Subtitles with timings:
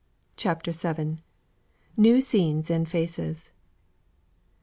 [0.35, 1.17] CHAPTER VII.
[1.95, 3.51] NEW SCENES AND FACES.